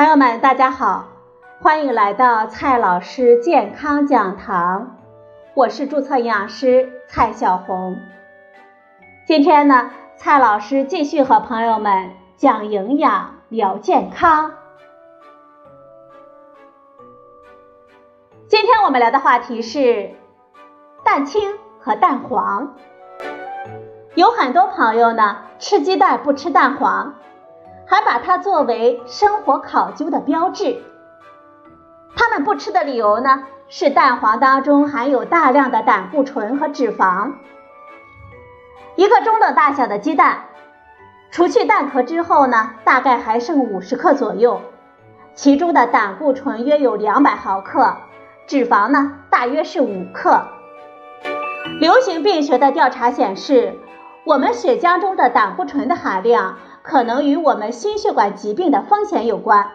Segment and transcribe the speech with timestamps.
[0.00, 1.08] 朋友们，大家好，
[1.60, 4.96] 欢迎来到蔡老师健康讲堂，
[5.52, 7.98] 我是注册营养师蔡小红。
[9.26, 14.52] 今天呢，蔡老师继续和朋友们讲营养、聊健康。
[18.48, 20.12] 今天我们聊的话题是
[21.04, 21.42] 蛋清
[21.78, 22.74] 和蛋黄。
[24.14, 27.16] 有很多朋友呢，吃鸡蛋不吃蛋黄。
[27.90, 30.80] 还把它作为生活考究的标志。
[32.14, 37.32] 他们不吃的理由呢，是蛋黄当中含有大量的胆固醇和脂肪。
[38.94, 40.44] 一个中等大小的鸡蛋，
[41.32, 44.60] 除去蛋壳之后呢，大概还剩五十克左右，
[45.34, 47.96] 其中的胆固醇约有两百毫克，
[48.46, 50.44] 脂肪呢大约是五克。
[51.80, 53.76] 流行病学的调查显示，
[54.24, 56.56] 我们血浆中的胆固醇的含量。
[56.90, 59.70] 可能与我们心血管疾病的风险有关，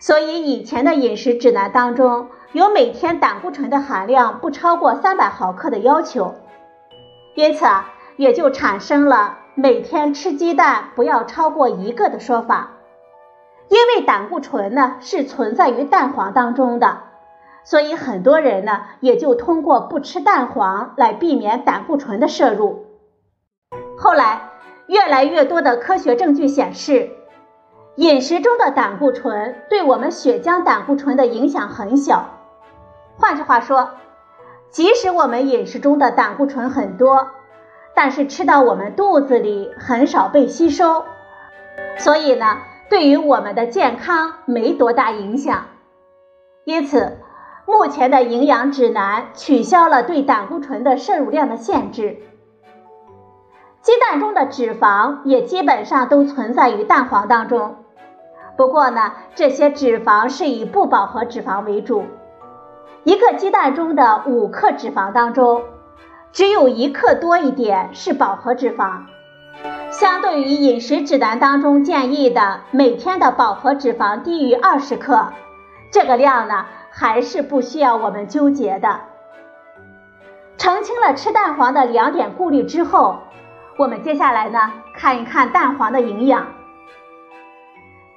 [0.00, 6.34] 所以以前的饮食指南当中有每天胆固醇的含量不超过三百毫克的要求，
[7.34, 12.70] 因此啊，也就产生了每天吃鸡蛋不要超过一个的说法。
[13.68, 17.00] 因为胆固醇呢是存在于蛋黄当中的，
[17.62, 22.86] 所以很多人呢也就通过不吃蛋黄来避免胆固醇的摄入。
[23.98, 24.55] 后来。
[24.86, 27.10] 越来越多的科学证据显示，
[27.96, 32.30] 饮食中的胆固醇对我们血浆胆固醇的影响很小。
[33.16, 33.90] 换句话说，
[34.70, 37.30] 即使我们饮食中的胆固醇很多，
[37.94, 41.04] 但是吃到我们肚子里很少被吸收，
[41.96, 45.66] 所以呢，对于我们的健康没多大影响。
[46.64, 47.18] 因此，
[47.66, 52.18] 目前的营养指南取消了对胆固醇的摄入量的限制。
[53.86, 57.76] 鸡蛋中的脂肪也基本上都存在于蛋黄当中，
[58.56, 62.04] 不过呢，这些脂肪是以不饱和脂肪为主。
[63.04, 65.62] 一个鸡蛋中的五克脂肪当中，
[66.32, 69.02] 只有一克多一点是饱和脂肪。
[69.92, 75.28] 相对于饮食指南当中建议的每天的饱和脂肪低于二十克，
[75.92, 78.98] 这个量呢还是不需要我们纠结的。
[80.58, 83.20] 澄清了吃蛋黄的两点顾虑之后。
[83.78, 86.46] 我们接下来呢，看一看蛋黄的营养。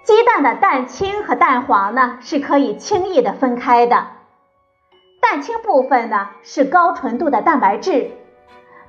[0.03, 4.08] 鸡蛋的蛋清和蛋黄呢是可以轻易的分开的。
[5.22, 8.12] 蛋清部分呢是高纯度的蛋白质，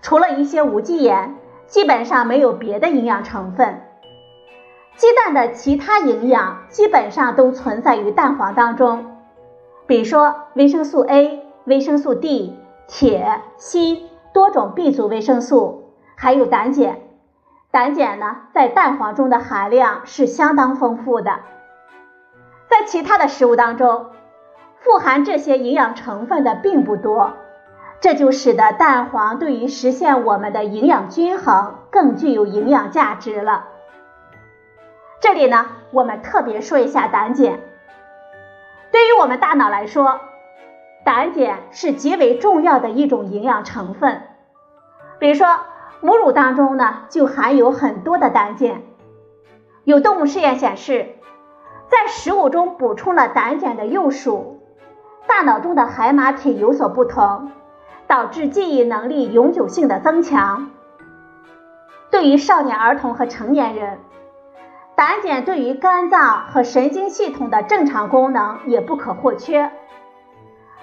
[0.01, 1.35] 除了一些无机盐，
[1.67, 3.83] 基本上没有别的营养成分。
[4.95, 9.17] 鸡蛋的其他营养基本上都存在于蛋黄当中，
[9.89, 15.90] 比如说维生素 A、维生素 D、铁、锌、多种 B 族维生素。
[16.23, 16.99] 还有胆碱，
[17.71, 21.41] 胆碱呢，在蛋黄中的含量是相当丰富的。
[22.69, 24.11] 在其他的食物当中，
[24.81, 27.33] 富含这些营养成分的并不多，
[28.01, 33.69] 这就使得蛋黄对于实现我们的营养均衡更具有营养价值了。
[35.23, 37.61] 这里呢，我们特别说一下胆碱。
[38.93, 40.21] 对于我们大脑来说，
[41.03, 44.21] 胆碱是极为重要的一种营养成分，
[45.19, 45.47] 比如说。
[46.01, 48.83] 母乳当中呢，就含有很多的胆碱。
[49.85, 51.17] 有动物试验显示，
[51.89, 54.61] 在食物中补充了胆碱的幼鼠，
[55.27, 57.51] 大脑中的海马体有所不同，
[58.07, 60.71] 导致记忆能力永久性的增强。
[62.11, 63.99] 对于少年儿童和成年人，
[64.97, 69.71] 胆碱对于肝脏和神经系统的正常功能也不可或缺。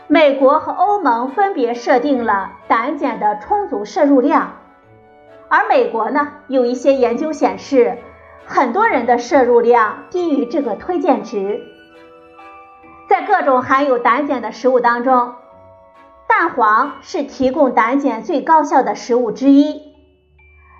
[0.07, 4.53] 美国和欧盟分别设定了胆碱的充足摄入量。
[5.49, 7.97] 而美国呢，有一些研究显示，
[8.45, 11.61] 很多人的摄入量低于这个推荐值。
[13.07, 15.35] 在各种含有胆碱的食物当中，
[16.27, 19.81] 蛋黄是提供胆碱最高效的食物之一。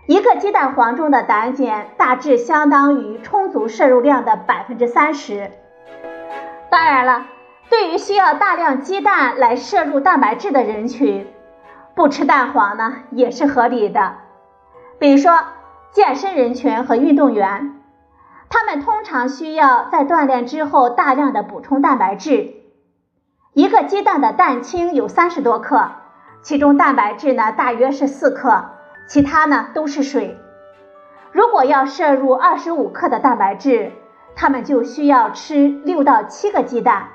[0.07, 5.51] 一个鸡蛋黄中的胆碱大致相当于充足摄入量的百分之三十。
[6.69, 7.25] 当然了，
[7.69, 11.27] 对于需要大量鸡蛋来摄入蛋白质的人群，
[11.95, 14.15] 不吃蛋黄呢也是合理的。
[14.99, 15.37] 比如说，
[15.91, 17.75] 健身人群和运动员，
[18.49, 22.55] 他们通常需要在锻炼之后大量的补充蛋白质。
[23.53, 25.91] 一个鸡蛋的蛋清有三十多克，
[26.41, 28.71] 其中蛋白质呢大约是四克，
[29.07, 30.39] 其他呢都是水。
[31.31, 33.91] 如果要摄入二十五克的蛋白质，
[34.35, 37.09] 他们就需要吃六到七个鸡蛋。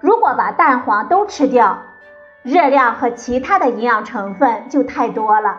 [0.00, 1.78] 如果把蛋黄都吃掉，
[2.42, 5.58] 热量和其他的营养成分就太多了。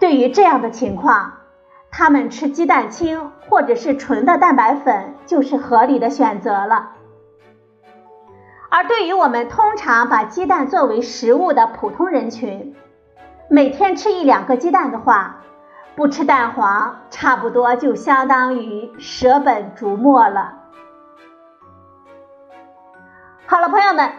[0.00, 1.34] 对于这样的情况，
[1.92, 6.92] 他们吃鸡蛋清或者是纯的蛋白粉就是合理的选择了。
[8.70, 12.74] 而对于我们通常把鸡蛋作为食物的普通人群，
[13.48, 15.42] 每天吃一两个鸡蛋的话，
[15.96, 20.54] 不吃蛋黄差不多就相当于舍本逐末了。
[23.44, 24.12] 好了，朋友们，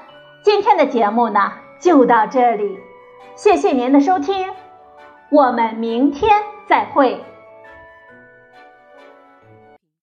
[0.44, 2.78] 今天的节目呢就到这里，
[3.36, 4.54] 谢谢您的收听，
[5.32, 6.30] 我们明天
[6.68, 7.18] 再会。